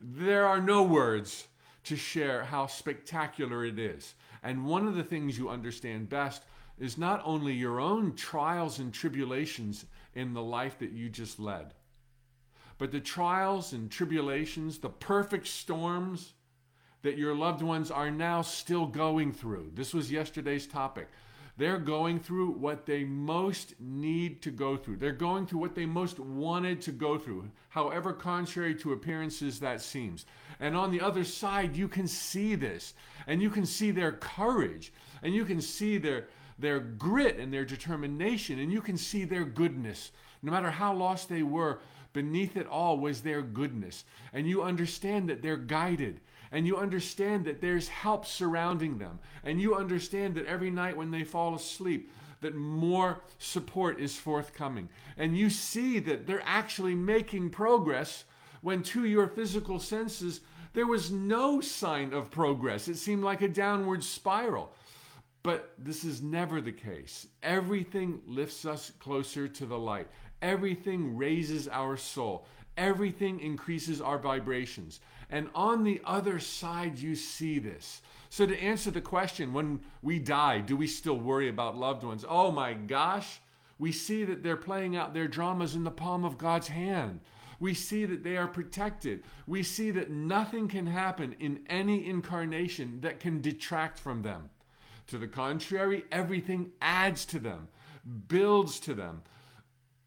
There 0.00 0.46
are 0.46 0.60
no 0.60 0.82
words 0.82 1.48
to 1.84 1.96
share 1.96 2.44
how 2.44 2.66
spectacular 2.66 3.64
it 3.64 3.78
is. 3.78 4.14
And 4.42 4.66
one 4.66 4.86
of 4.86 4.94
the 4.94 5.02
things 5.02 5.38
you 5.38 5.48
understand 5.48 6.08
best 6.08 6.42
is 6.78 6.98
not 6.98 7.22
only 7.24 7.54
your 7.54 7.80
own 7.80 8.14
trials 8.14 8.78
and 8.78 8.92
tribulations 8.92 9.86
in 10.14 10.34
the 10.34 10.42
life 10.42 10.78
that 10.80 10.92
you 10.92 11.08
just 11.08 11.40
led, 11.40 11.72
but 12.78 12.92
the 12.92 13.00
trials 13.00 13.72
and 13.72 13.90
tribulations, 13.90 14.78
the 14.78 14.88
perfect 14.88 15.46
storms 15.46 16.32
that 17.02 17.16
your 17.16 17.34
loved 17.34 17.62
ones 17.62 17.90
are 17.90 18.10
now 18.10 18.42
still 18.42 18.86
going 18.86 19.32
through. 19.32 19.70
This 19.74 19.94
was 19.94 20.10
yesterday's 20.10 20.66
topic. 20.66 21.08
They're 21.56 21.78
going 21.78 22.18
through 22.18 22.52
what 22.52 22.86
they 22.86 23.04
most 23.04 23.74
need 23.78 24.40
to 24.42 24.50
go 24.50 24.76
through. 24.76 24.96
They're 24.96 25.12
going 25.12 25.46
through 25.46 25.60
what 25.60 25.74
they 25.74 25.84
most 25.84 26.18
wanted 26.18 26.80
to 26.82 26.92
go 26.92 27.18
through, 27.18 27.50
however 27.68 28.12
contrary 28.12 28.74
to 28.76 28.92
appearances 28.92 29.60
that 29.60 29.82
seems. 29.82 30.24
And 30.58 30.76
on 30.76 30.90
the 30.90 31.00
other 31.00 31.24
side, 31.24 31.76
you 31.76 31.88
can 31.88 32.08
see 32.08 32.54
this, 32.54 32.94
and 33.26 33.42
you 33.42 33.50
can 33.50 33.66
see 33.66 33.90
their 33.90 34.12
courage, 34.12 34.92
and 35.22 35.34
you 35.34 35.44
can 35.44 35.60
see 35.60 35.98
their 35.98 36.28
their 36.58 36.80
grit 36.80 37.38
and 37.38 37.52
their 37.52 37.64
determination, 37.64 38.58
and 38.58 38.72
you 38.72 38.80
can 38.80 38.96
see 38.96 39.24
their 39.24 39.44
goodness. 39.44 40.12
No 40.42 40.52
matter 40.52 40.70
how 40.70 40.94
lost 40.94 41.28
they 41.28 41.42
were, 41.42 41.80
beneath 42.12 42.56
it 42.56 42.66
all 42.66 42.98
was 42.98 43.20
their 43.20 43.42
goodness. 43.42 44.04
And 44.32 44.46
you 44.46 44.62
understand 44.62 45.28
that 45.28 45.42
they're 45.42 45.56
guided, 45.56 46.20
and 46.50 46.66
you 46.66 46.76
understand 46.76 47.44
that 47.46 47.60
there's 47.60 47.88
help 47.88 48.26
surrounding 48.26 48.98
them, 48.98 49.18
and 49.44 49.60
you 49.60 49.74
understand 49.74 50.34
that 50.34 50.46
every 50.46 50.70
night 50.70 50.96
when 50.96 51.10
they 51.10 51.24
fall 51.24 51.54
asleep, 51.54 52.10
that 52.40 52.54
more 52.54 53.22
support 53.38 54.00
is 54.00 54.16
forthcoming. 54.16 54.88
And 55.16 55.36
you 55.36 55.48
see 55.48 56.00
that 56.00 56.26
they're 56.26 56.42
actually 56.44 56.94
making 56.94 57.50
progress 57.50 58.24
when 58.62 58.82
to 58.82 59.04
your 59.04 59.28
physical 59.28 59.78
senses 59.78 60.40
there 60.74 60.86
was 60.86 61.10
no 61.10 61.60
sign 61.60 62.12
of 62.14 62.30
progress. 62.30 62.88
It 62.88 62.96
seemed 62.96 63.22
like 63.22 63.42
a 63.42 63.48
downward 63.48 64.02
spiral. 64.02 64.72
But 65.42 65.74
this 65.76 66.04
is 66.04 66.22
never 66.22 66.60
the 66.60 66.72
case. 66.72 67.26
Everything 67.42 68.20
lifts 68.26 68.64
us 68.64 68.92
closer 69.00 69.48
to 69.48 69.66
the 69.66 69.78
light. 69.78 70.06
Everything 70.42 71.16
raises 71.16 71.68
our 71.68 71.96
soul. 71.96 72.44
Everything 72.76 73.40
increases 73.40 74.00
our 74.00 74.18
vibrations. 74.18 75.00
And 75.30 75.48
on 75.54 75.84
the 75.84 76.00
other 76.04 76.38
side, 76.38 76.98
you 76.98 77.14
see 77.14 77.58
this. 77.58 78.02
So, 78.28 78.46
to 78.46 78.62
answer 78.62 78.90
the 78.90 79.00
question, 79.00 79.52
when 79.52 79.80
we 80.02 80.18
die, 80.18 80.60
do 80.60 80.76
we 80.76 80.86
still 80.86 81.18
worry 81.18 81.48
about 81.48 81.76
loved 81.76 82.02
ones? 82.02 82.24
Oh 82.28 82.50
my 82.50 82.72
gosh, 82.72 83.40
we 83.78 83.92
see 83.92 84.24
that 84.24 84.42
they're 84.42 84.56
playing 84.56 84.96
out 84.96 85.14
their 85.14 85.28
dramas 85.28 85.74
in 85.74 85.84
the 85.84 85.90
palm 85.90 86.24
of 86.24 86.38
God's 86.38 86.68
hand. 86.68 87.20
We 87.60 87.74
see 87.74 88.06
that 88.06 88.24
they 88.24 88.36
are 88.36 88.48
protected. 88.48 89.22
We 89.46 89.62
see 89.62 89.90
that 89.92 90.10
nothing 90.10 90.66
can 90.66 90.86
happen 90.86 91.36
in 91.38 91.60
any 91.68 92.08
incarnation 92.08 93.00
that 93.02 93.20
can 93.20 93.40
detract 93.40 93.98
from 93.98 94.22
them. 94.22 94.50
To 95.08 95.18
the 95.18 95.28
contrary, 95.28 96.04
everything 96.10 96.72
adds 96.80 97.24
to 97.26 97.38
them, 97.38 97.68
builds 98.28 98.80
to 98.80 98.94
them, 98.94 99.22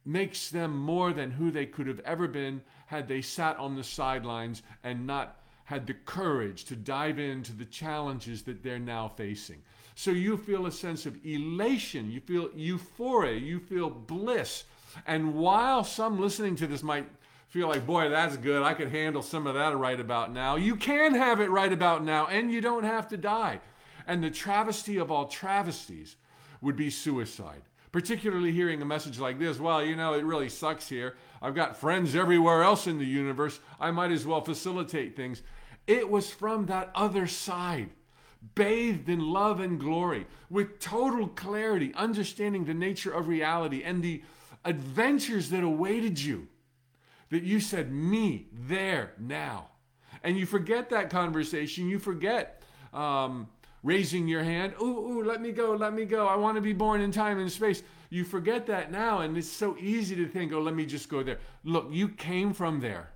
makes 0.05 0.50
them 0.50 0.77
more 0.77 1.12
than 1.13 1.31
who 1.31 1.51
they 1.51 1.65
could 1.65 1.88
have 1.88 2.00
ever 2.01 2.27
been 2.27 2.62
had 2.88 3.07
they 3.07 3.21
sat 3.21 3.57
on 3.57 3.75
the 3.75 3.83
sidelines 3.83 4.62
and 4.83 5.07
not 5.07 5.39
had 5.65 5.88
the 5.88 5.93
courage 5.93 6.65
to 6.65 6.75
dive 6.75 7.17
into 7.17 7.51
the 7.51 7.65
challenges 7.65 8.43
that 8.43 8.62
they're 8.63 8.77
now 8.77 9.07
facing. 9.07 9.62
So 9.95 10.12
you 10.12 10.38
feel 10.38 10.67
a 10.67 10.71
sense 10.71 11.05
of 11.05 11.17
elation, 11.25 12.12
you 12.12 12.19
feel 12.19 12.50
euphoria, 12.53 13.39
you 13.39 13.59
feel 13.59 13.89
bliss. 13.89 14.65
And 15.07 15.33
while 15.33 15.83
some 15.83 16.19
listening 16.19 16.55
to 16.57 16.67
this 16.67 16.83
might 16.83 17.07
feel 17.47 17.67
like, 17.67 17.88
boy, 17.88 18.09
that's 18.09 18.38
good, 18.38 18.62
I 18.62 18.74
could 18.74 18.91
handle 18.91 19.21
some 19.21 19.47
of 19.47 19.55
that 19.55 19.75
right 19.75 20.00
about 20.00 20.31
now, 20.31 20.57
you 20.57 20.75
can 20.75 21.15
have 21.15 21.39
it 21.39 21.50
right 21.50 21.71
about 21.71 22.03
now, 22.03 22.27
and 22.27 22.51
you 22.51 22.62
don't 22.62 22.83
have 22.83 23.07
to 23.09 23.17
die. 23.17 23.62
And 24.05 24.24
the 24.24 24.29
travesty 24.29 24.97
of 24.97 25.09
all 25.09 25.27
travesties 25.27 26.17
would 26.62 26.75
be 26.75 26.89
suicide. 26.89 27.62
Particularly 27.95 28.51
hearing 28.51 28.81
a 28.81 28.85
message 28.85 29.19
like 29.19 29.39
this, 29.39 29.57
well, 29.57 29.81
you 29.81 29.95
know, 29.95 30.15
it 30.15 30.25
really 30.25 30.49
sucks 30.49 30.89
here. 30.89 31.15
I've 31.41 31.55
got 31.55 31.77
friends 31.77 32.13
everywhere 32.13 32.61
else 32.61 32.87
in 32.87 32.97
the 32.97 33.05
universe. 33.05 33.61
I 33.79 33.91
might 33.91 34.11
as 34.11 34.25
well 34.25 34.41
facilitate 34.41 35.15
things. 35.15 35.41
It 35.87 36.09
was 36.09 36.29
from 36.29 36.65
that 36.65 36.91
other 36.93 37.25
side, 37.25 37.91
bathed 38.53 39.07
in 39.07 39.21
love 39.21 39.61
and 39.61 39.79
glory, 39.79 40.27
with 40.49 40.81
total 40.81 41.29
clarity, 41.29 41.93
understanding 41.95 42.65
the 42.65 42.73
nature 42.73 43.13
of 43.13 43.29
reality 43.29 43.81
and 43.81 44.03
the 44.03 44.23
adventures 44.65 45.49
that 45.51 45.63
awaited 45.63 46.19
you, 46.19 46.49
that 47.29 47.43
you 47.43 47.61
said, 47.61 47.93
Me, 47.93 48.47
there, 48.51 49.13
now. 49.17 49.69
And 50.21 50.37
you 50.37 50.45
forget 50.45 50.89
that 50.89 51.09
conversation. 51.09 51.87
You 51.87 51.99
forget 51.99 52.61
um, 52.93 53.47
raising 53.85 54.27
your 54.27 54.43
hand, 54.43 54.73
ooh, 54.81 54.85
ooh, 54.85 55.23
let 55.23 55.41
me 55.41 55.51
go, 55.51 55.73
let 55.73 55.93
me 55.93 56.05
go. 56.05 56.27
I 56.27 56.35
want 56.35 56.55
to 56.55 56.61
be 56.61 56.73
born 56.73 57.01
in 57.01 57.11
time 57.11 57.39
and 57.39 57.51
space. 57.51 57.83
You 58.09 58.23
forget 58.23 58.65
that 58.65 58.91
now, 58.91 59.19
and 59.19 59.37
it's 59.37 59.47
so 59.47 59.77
easy 59.79 60.15
to 60.15 60.27
think, 60.27 60.51
oh, 60.51 60.59
let 60.59 60.73
me 60.73 60.87
just 60.87 61.07
go 61.07 61.21
there. 61.21 61.37
Look, 61.63 61.87
you 61.91 62.09
came 62.09 62.51
from 62.51 62.79
there. 62.79 63.11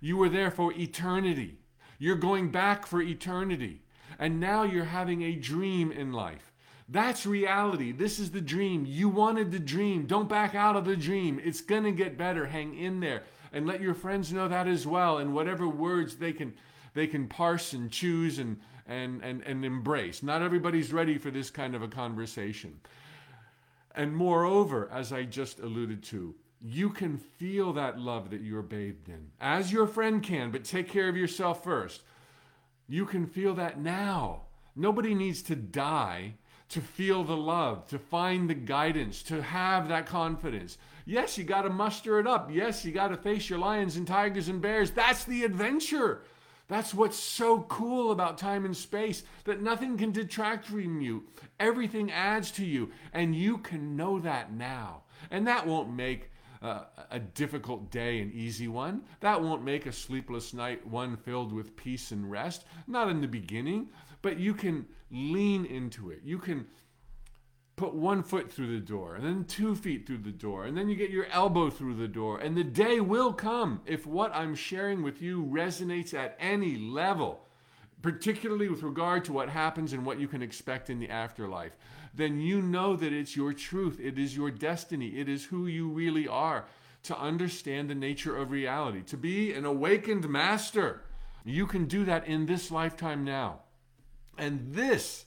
You 0.00 0.16
were 0.16 0.28
there 0.28 0.52
for 0.52 0.72
eternity. 0.74 1.58
You're 1.98 2.16
going 2.16 2.52
back 2.52 2.86
for 2.86 3.02
eternity. 3.02 3.82
And 4.18 4.38
now 4.38 4.62
you're 4.62 4.84
having 4.84 5.22
a 5.22 5.34
dream 5.34 5.90
in 5.90 6.12
life. 6.12 6.52
That's 6.88 7.26
reality. 7.26 7.90
This 7.90 8.20
is 8.20 8.30
the 8.30 8.40
dream. 8.40 8.84
You 8.86 9.08
wanted 9.08 9.50
the 9.50 9.58
dream. 9.58 10.06
Don't 10.06 10.28
back 10.28 10.54
out 10.54 10.76
of 10.76 10.84
the 10.84 10.96
dream. 10.96 11.40
It's 11.42 11.60
going 11.60 11.84
to 11.84 11.92
get 11.92 12.18
better. 12.18 12.46
Hang 12.46 12.78
in 12.78 13.00
there 13.00 13.22
and 13.52 13.66
let 13.66 13.80
your 13.80 13.94
friends 13.94 14.32
know 14.32 14.48
that 14.48 14.68
as 14.68 14.86
well. 14.86 15.18
And 15.18 15.34
whatever 15.34 15.66
words 15.68 16.16
they 16.16 16.32
can 16.32 16.54
they 16.94 17.06
can 17.06 17.26
parse 17.26 17.72
and 17.72 17.90
choose 17.90 18.38
and 18.38 18.58
and, 18.86 19.22
and, 19.22 19.42
and 19.42 19.64
embrace. 19.64 20.22
Not 20.22 20.42
everybody's 20.42 20.92
ready 20.92 21.18
for 21.18 21.30
this 21.30 21.50
kind 21.50 21.74
of 21.74 21.82
a 21.82 21.88
conversation. 21.88 22.80
And 23.94 24.14
moreover, 24.14 24.88
as 24.92 25.12
I 25.12 25.24
just 25.24 25.60
alluded 25.60 26.02
to, 26.04 26.34
you 26.60 26.90
can 26.90 27.18
feel 27.18 27.72
that 27.74 27.98
love 27.98 28.30
that 28.30 28.40
you're 28.40 28.62
bathed 28.62 29.08
in, 29.08 29.30
as 29.40 29.72
your 29.72 29.86
friend 29.86 30.22
can, 30.22 30.50
but 30.50 30.64
take 30.64 30.88
care 30.88 31.08
of 31.08 31.16
yourself 31.16 31.64
first. 31.64 32.02
You 32.88 33.04
can 33.04 33.26
feel 33.26 33.54
that 33.54 33.80
now. 33.80 34.42
Nobody 34.74 35.14
needs 35.14 35.42
to 35.42 35.56
die 35.56 36.34
to 36.70 36.80
feel 36.80 37.24
the 37.24 37.36
love, 37.36 37.86
to 37.88 37.98
find 37.98 38.48
the 38.48 38.54
guidance, 38.54 39.22
to 39.24 39.42
have 39.42 39.88
that 39.88 40.06
confidence. 40.06 40.78
Yes, 41.04 41.36
you 41.36 41.44
got 41.44 41.62
to 41.62 41.70
muster 41.70 42.18
it 42.18 42.26
up. 42.26 42.48
Yes, 42.50 42.84
you 42.84 42.92
got 42.92 43.08
to 43.08 43.16
face 43.16 43.50
your 43.50 43.58
lions 43.58 43.96
and 43.96 44.06
tigers 44.06 44.48
and 44.48 44.62
bears. 44.62 44.92
That's 44.92 45.24
the 45.24 45.44
adventure. 45.44 46.22
That's 46.72 46.94
what's 46.94 47.18
so 47.18 47.60
cool 47.68 48.12
about 48.12 48.38
time 48.38 48.64
and 48.64 48.74
space 48.74 49.24
that 49.44 49.60
nothing 49.60 49.98
can 49.98 50.10
detract 50.10 50.64
from 50.64 51.02
you. 51.02 51.24
Everything 51.60 52.10
adds 52.10 52.50
to 52.52 52.64
you, 52.64 52.92
and 53.12 53.36
you 53.36 53.58
can 53.58 53.94
know 53.94 54.18
that 54.20 54.54
now. 54.54 55.02
And 55.30 55.46
that 55.46 55.66
won't 55.66 55.92
make 55.92 56.30
uh, 56.62 56.84
a 57.10 57.18
difficult 57.18 57.90
day 57.90 58.22
an 58.22 58.32
easy 58.34 58.68
one. 58.68 59.02
That 59.20 59.42
won't 59.42 59.62
make 59.62 59.84
a 59.84 59.92
sleepless 59.92 60.54
night 60.54 60.86
one 60.86 61.18
filled 61.18 61.52
with 61.52 61.76
peace 61.76 62.10
and 62.10 62.30
rest. 62.30 62.64
Not 62.86 63.10
in 63.10 63.20
the 63.20 63.28
beginning, 63.28 63.90
but 64.22 64.38
you 64.38 64.54
can 64.54 64.86
lean 65.10 65.66
into 65.66 66.10
it. 66.10 66.20
You 66.24 66.38
can 66.38 66.66
put 67.76 67.94
one 67.94 68.22
foot 68.22 68.52
through 68.52 68.72
the 68.72 68.84
door, 68.84 69.14
and 69.14 69.24
then 69.24 69.44
two 69.44 69.74
feet 69.74 70.06
through 70.06 70.18
the 70.18 70.30
door, 70.30 70.64
and 70.64 70.76
then 70.76 70.88
you 70.88 70.96
get 70.96 71.10
your 71.10 71.26
elbow 71.26 71.70
through 71.70 71.94
the 71.94 72.08
door. 72.08 72.38
And 72.38 72.56
the 72.56 72.64
day 72.64 73.00
will 73.00 73.32
come 73.32 73.80
if 73.86 74.06
what 74.06 74.34
I'm 74.34 74.54
sharing 74.54 75.02
with 75.02 75.22
you 75.22 75.44
resonates 75.44 76.12
at 76.14 76.36
any 76.38 76.76
level, 76.76 77.46
particularly 78.02 78.68
with 78.68 78.82
regard 78.82 79.24
to 79.24 79.32
what 79.32 79.48
happens 79.48 79.92
and 79.92 80.04
what 80.04 80.20
you 80.20 80.28
can 80.28 80.42
expect 80.42 80.90
in 80.90 80.98
the 80.98 81.08
afterlife. 81.08 81.76
Then 82.14 82.40
you 82.40 82.60
know 82.60 82.94
that 82.94 83.12
it's 83.12 83.36
your 83.36 83.54
truth, 83.54 83.98
it 83.98 84.18
is 84.18 84.36
your 84.36 84.50
destiny, 84.50 85.18
it 85.18 85.28
is 85.28 85.46
who 85.46 85.66
you 85.66 85.88
really 85.88 86.28
are 86.28 86.66
to 87.04 87.18
understand 87.18 87.88
the 87.88 87.94
nature 87.94 88.36
of 88.36 88.50
reality, 88.50 89.02
to 89.02 89.16
be 89.16 89.52
an 89.54 89.64
awakened 89.64 90.28
master. 90.28 91.02
You 91.44 91.66
can 91.66 91.86
do 91.86 92.04
that 92.04 92.26
in 92.26 92.46
this 92.46 92.70
lifetime 92.70 93.24
now. 93.24 93.60
And 94.38 94.72
this 94.72 95.24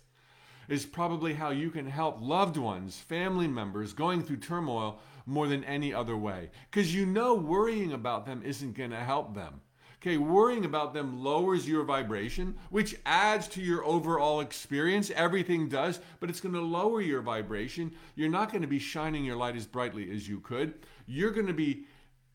is 0.68 0.86
probably 0.86 1.34
how 1.34 1.50
you 1.50 1.70
can 1.70 1.88
help 1.88 2.18
loved 2.22 2.58
ones, 2.58 2.98
family 2.98 3.48
members 3.48 3.94
going 3.94 4.24
through 4.24 4.38
turmoil 4.38 5.00
more 5.26 5.48
than 5.48 5.64
any 5.64 5.94
other 5.94 6.16
way. 6.16 6.50
Because 6.70 6.94
you 6.94 7.06
know 7.06 7.34
worrying 7.34 7.94
about 7.94 8.26
them 8.26 8.42
isn't 8.44 8.76
going 8.76 8.92
to 8.92 8.98
help 8.98 9.34
them. 9.36 9.62
Okay, 10.02 10.18
worrying 10.18 10.66
about 10.66 10.94
them 10.94 11.24
lowers 11.24 11.68
your 11.68 11.84
vibration, 11.84 12.56
which 12.70 12.96
adds 13.08 13.48
to 13.48 13.62
your 13.62 13.84
overall 13.84 14.40
experience. 14.40 15.10
Everything 15.16 15.68
does, 15.68 16.00
but 16.20 16.30
it's 16.30 16.42
going 16.42 16.54
to 16.54 16.62
lower 16.62 17.02
your 17.02 17.22
vibration. 17.22 17.92
You're 18.16 18.30
not 18.30 18.52
going 18.52 18.62
to 18.62 18.68
be 18.68 18.78
shining 18.78 19.26
your 19.26 19.36
light 19.36 19.56
as 19.56 19.66
brightly 19.66 20.12
as 20.12 20.30
you 20.30 20.42
could. 20.42 20.76
You're 21.08 21.32
going 21.32 21.48
to 21.48 21.54
be 21.54 21.86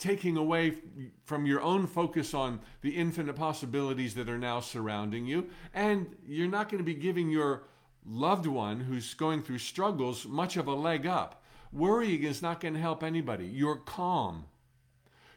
taking 0.00 0.36
away 0.36 0.78
from 1.26 1.46
your 1.46 1.60
own 1.60 1.86
focus 1.86 2.34
on 2.34 2.58
the 2.80 2.90
infinite 2.90 3.36
possibilities 3.36 4.14
that 4.14 4.28
are 4.28 4.38
now 4.38 4.58
surrounding 4.58 5.26
you. 5.26 5.46
And 5.72 6.16
you're 6.26 6.48
not 6.48 6.70
going 6.70 6.78
to 6.78 6.84
be 6.84 6.94
giving 6.94 7.30
your 7.30 7.64
loved 8.06 8.46
one 8.46 8.80
who's 8.80 9.14
going 9.14 9.42
through 9.42 9.58
struggles 9.58 10.26
much 10.26 10.56
of 10.56 10.66
a 10.66 10.74
leg 10.74 11.06
up. 11.06 11.42
Worrying 11.72 12.24
is 12.24 12.42
not 12.42 12.60
going 12.60 12.74
to 12.74 12.80
help 12.80 13.02
anybody. 13.02 13.46
Your 13.46 13.76
calm, 13.76 14.46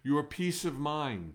your 0.03 0.23
peace 0.23 0.65
of 0.65 0.79
mind, 0.79 1.33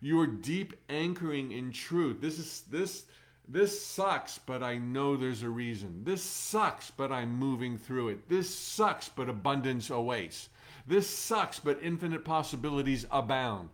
your 0.00 0.26
deep 0.26 0.74
anchoring 0.88 1.52
in 1.52 1.72
truth. 1.72 2.20
This 2.20 2.38
is 2.38 2.62
this 2.70 3.04
this 3.50 3.80
sucks, 3.80 4.38
but 4.38 4.62
I 4.62 4.76
know 4.76 5.16
there's 5.16 5.42
a 5.42 5.48
reason. 5.48 6.04
This 6.04 6.22
sucks, 6.22 6.90
but 6.90 7.10
I'm 7.10 7.38
moving 7.38 7.78
through 7.78 8.08
it. 8.08 8.28
This 8.28 8.54
sucks, 8.54 9.08
but 9.08 9.30
abundance 9.30 9.88
awaits. 9.88 10.50
This 10.86 11.08
sucks, 11.08 11.58
but 11.58 11.82
infinite 11.82 12.26
possibilities 12.26 13.06
abound. 13.10 13.70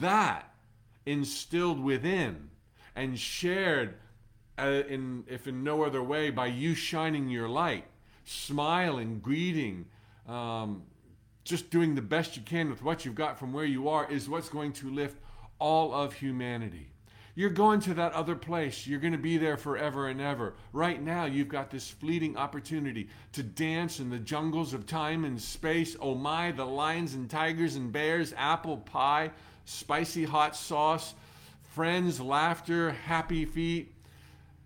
That 0.00 0.54
instilled 1.04 1.80
within 1.80 2.48
and 2.96 3.18
shared 3.18 3.96
in, 4.58 5.24
if 5.28 5.46
in 5.46 5.64
no 5.64 5.82
other 5.82 6.02
way, 6.02 6.30
by 6.30 6.46
you 6.46 6.74
shining 6.74 7.28
your 7.28 7.48
light, 7.48 7.84
smiling, 8.24 9.20
greeting, 9.20 9.86
um, 10.28 10.82
just 11.44 11.70
doing 11.70 11.94
the 11.94 12.02
best 12.02 12.36
you 12.36 12.42
can 12.42 12.70
with 12.70 12.82
what 12.82 13.04
you've 13.04 13.14
got 13.14 13.38
from 13.38 13.52
where 13.52 13.64
you 13.64 13.88
are, 13.88 14.10
is 14.10 14.28
what's 14.28 14.48
going 14.48 14.72
to 14.72 14.90
lift 14.90 15.16
all 15.58 15.92
of 15.92 16.14
humanity. 16.14 16.88
You're 17.36 17.50
going 17.50 17.80
to 17.80 17.94
that 17.94 18.12
other 18.12 18.36
place. 18.36 18.86
You're 18.86 19.00
going 19.00 19.12
to 19.12 19.18
be 19.18 19.38
there 19.38 19.56
forever 19.56 20.06
and 20.06 20.20
ever. 20.20 20.54
Right 20.72 21.02
now, 21.02 21.24
you've 21.24 21.48
got 21.48 21.68
this 21.68 21.90
fleeting 21.90 22.36
opportunity 22.36 23.08
to 23.32 23.42
dance 23.42 23.98
in 23.98 24.08
the 24.08 24.20
jungles 24.20 24.72
of 24.72 24.86
time 24.86 25.24
and 25.24 25.40
space. 25.40 25.96
Oh 26.00 26.14
my, 26.14 26.52
the 26.52 26.64
lions 26.64 27.14
and 27.14 27.28
tigers 27.28 27.74
and 27.74 27.90
bears, 27.90 28.32
apple 28.36 28.76
pie, 28.76 29.32
spicy 29.64 30.24
hot 30.24 30.54
sauce, 30.54 31.14
friends, 31.72 32.20
laughter, 32.20 32.92
happy 32.92 33.44
feet, 33.44 33.93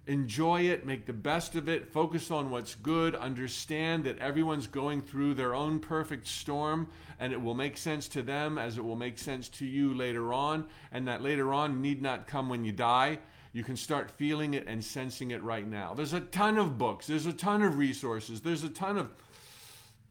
enjoy 0.08 0.62
it, 0.62 0.86
make 0.86 1.04
the 1.04 1.12
best 1.12 1.54
of 1.54 1.68
it, 1.68 1.92
focus 1.92 2.30
on 2.30 2.50
what's 2.50 2.74
good, 2.74 3.14
understand 3.14 4.04
that 4.04 4.18
everyone's 4.18 4.66
going 4.66 5.02
through 5.02 5.34
their 5.34 5.54
own 5.54 5.78
perfect 5.78 6.26
storm, 6.26 6.88
and 7.20 7.32
it 7.32 7.40
will 7.40 7.54
make 7.54 7.76
sense 7.76 8.08
to 8.08 8.22
them 8.22 8.56
as 8.56 8.78
it 8.78 8.84
will 8.84 8.96
make 8.96 9.18
sense 9.18 9.48
to 9.50 9.66
you 9.66 9.92
later 9.92 10.32
on, 10.32 10.64
and 10.92 11.06
that 11.06 11.22
later 11.22 11.52
on 11.52 11.82
need 11.82 12.00
not 12.00 12.26
come 12.26 12.48
when 12.48 12.64
you 12.64 12.72
die. 12.72 13.18
You 13.52 13.62
can 13.62 13.76
start 13.76 14.10
feeling 14.10 14.54
it 14.54 14.66
and 14.66 14.82
sensing 14.82 15.30
it 15.30 15.42
right 15.42 15.66
now. 15.66 15.92
There's 15.92 16.14
a 16.14 16.20
ton 16.20 16.56
of 16.56 16.78
books, 16.78 17.06
there's 17.06 17.26
a 17.26 17.32
ton 17.32 17.62
of 17.62 17.76
resources, 17.76 18.40
there's 18.40 18.64
a 18.64 18.70
ton 18.70 18.96
of 18.96 19.10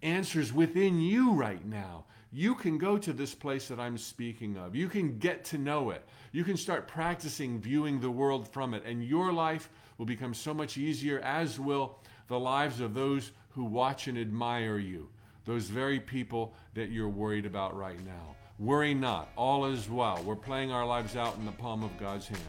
answers 0.03 0.53
within 0.53 1.01
you 1.01 1.33
right 1.33 1.65
now. 1.65 2.05
You 2.31 2.53
can 2.53 2.77
go 2.77 2.97
to 2.99 3.13
this 3.13 3.33
place 3.33 3.67
that 3.69 3.79
I'm 3.79 3.97
speaking 3.97 4.57
of. 4.57 4.75
You 4.75 4.89
can 4.89 5.17
get 5.17 5.45
to 5.45 5.57
know 5.57 5.89
it. 5.91 6.05
You 6.33 6.43
can 6.43 6.57
start 6.57 6.87
practicing 6.87 7.59
viewing 7.59 7.99
the 7.99 8.11
world 8.11 8.47
from 8.47 8.73
it, 8.73 8.83
and 8.85 9.03
your 9.03 9.31
life 9.33 9.69
will 9.97 10.05
become 10.05 10.33
so 10.33 10.53
much 10.53 10.77
easier, 10.77 11.19
as 11.19 11.59
will 11.59 11.97
the 12.27 12.39
lives 12.39 12.79
of 12.79 12.93
those 12.93 13.31
who 13.49 13.63
watch 13.63 14.07
and 14.07 14.17
admire 14.17 14.77
you, 14.77 15.09
those 15.45 15.65
very 15.65 15.99
people 15.99 16.53
that 16.73 16.89
you're 16.89 17.09
worried 17.09 17.45
about 17.45 17.75
right 17.75 18.03
now. 18.05 18.35
Worry 18.59 18.93
not, 18.93 19.29
all 19.35 19.65
is 19.65 19.89
well. 19.89 20.21
We're 20.23 20.35
playing 20.35 20.71
our 20.71 20.85
lives 20.85 21.15
out 21.15 21.35
in 21.37 21.45
the 21.45 21.51
palm 21.51 21.83
of 21.83 21.97
God's 21.99 22.27
hand. 22.27 22.41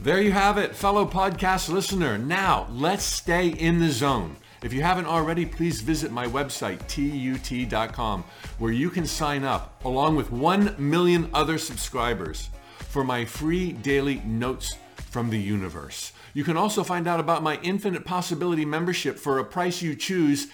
There 0.00 0.22
you 0.22 0.32
have 0.32 0.58
it, 0.58 0.76
fellow 0.76 1.04
podcast 1.04 1.68
listener. 1.68 2.18
Now, 2.18 2.68
let's 2.70 3.04
stay 3.04 3.48
in 3.48 3.80
the 3.80 3.90
zone. 3.90 4.36
If 4.60 4.72
you 4.72 4.82
haven't 4.82 5.06
already, 5.06 5.46
please 5.46 5.80
visit 5.80 6.10
my 6.10 6.26
website, 6.26 6.80
tut.com, 6.88 8.24
where 8.58 8.72
you 8.72 8.90
can 8.90 9.06
sign 9.06 9.44
up, 9.44 9.84
along 9.84 10.16
with 10.16 10.32
1 10.32 10.74
million 10.78 11.30
other 11.32 11.58
subscribers, 11.58 12.50
for 12.78 13.04
my 13.04 13.24
free 13.24 13.70
daily 13.70 14.20
notes 14.24 14.74
from 15.10 15.30
the 15.30 15.38
universe. 15.38 16.12
You 16.34 16.42
can 16.42 16.56
also 16.56 16.82
find 16.82 17.06
out 17.06 17.20
about 17.20 17.44
my 17.44 17.60
Infinite 17.62 18.04
Possibility 18.04 18.64
membership 18.64 19.16
for 19.16 19.38
a 19.38 19.44
price 19.44 19.80
you 19.80 19.94
choose. 19.94 20.48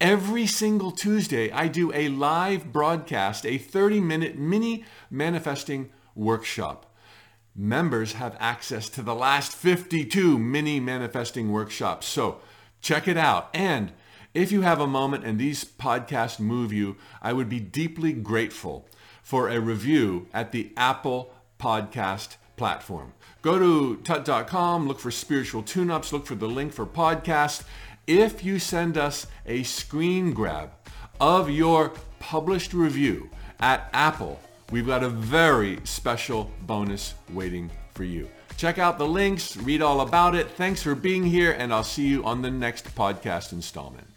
Every 0.00 0.46
single 0.46 0.92
Tuesday, 0.92 1.50
I 1.50 1.66
do 1.66 1.92
a 1.92 2.08
live 2.08 2.72
broadcast, 2.72 3.44
a 3.44 3.58
30 3.58 3.98
minute 4.00 4.38
mini 4.38 4.84
manifesting 5.10 5.90
workshop. 6.14 6.94
Members 7.56 8.12
have 8.12 8.36
access 8.38 8.88
to 8.90 9.02
the 9.02 9.16
last 9.16 9.50
52 9.52 10.38
mini 10.38 10.78
manifesting 10.78 11.50
workshops. 11.50 12.06
So, 12.06 12.40
Check 12.80 13.08
it 13.08 13.16
out. 13.16 13.50
And 13.54 13.92
if 14.34 14.52
you 14.52 14.62
have 14.62 14.80
a 14.80 14.86
moment 14.86 15.24
and 15.24 15.38
these 15.38 15.64
podcasts 15.64 16.38
move 16.38 16.72
you, 16.72 16.96
I 17.20 17.32
would 17.32 17.48
be 17.48 17.60
deeply 17.60 18.12
grateful 18.12 18.86
for 19.22 19.48
a 19.48 19.60
review 19.60 20.28
at 20.32 20.52
the 20.52 20.72
Apple 20.76 21.34
Podcast 21.58 22.36
platform. 22.56 23.12
Go 23.42 23.58
to 23.58 23.96
tut.com, 24.02 24.86
look 24.86 25.00
for 25.00 25.10
spiritual 25.10 25.62
tune-ups, 25.62 26.12
look 26.12 26.26
for 26.26 26.34
the 26.34 26.48
link 26.48 26.72
for 26.72 26.86
podcast. 26.86 27.62
If 28.06 28.44
you 28.44 28.58
send 28.58 28.98
us 28.98 29.26
a 29.46 29.62
screen 29.62 30.32
grab 30.32 30.70
of 31.20 31.50
your 31.50 31.92
published 32.18 32.72
review 32.72 33.30
at 33.60 33.88
Apple, 33.92 34.40
we've 34.70 34.86
got 34.86 35.02
a 35.02 35.08
very 35.08 35.78
special 35.84 36.50
bonus 36.66 37.14
waiting 37.32 37.70
for 37.94 38.04
you. 38.04 38.28
Check 38.58 38.76
out 38.76 38.98
the 38.98 39.06
links, 39.06 39.56
read 39.56 39.82
all 39.82 40.00
about 40.00 40.34
it. 40.34 40.50
Thanks 40.50 40.82
for 40.82 40.96
being 40.96 41.22
here, 41.22 41.52
and 41.52 41.72
I'll 41.72 41.84
see 41.84 42.08
you 42.08 42.24
on 42.24 42.42
the 42.42 42.50
next 42.50 42.92
podcast 42.96 43.52
installment. 43.52 44.08